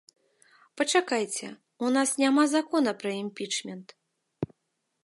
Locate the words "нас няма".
1.99-2.43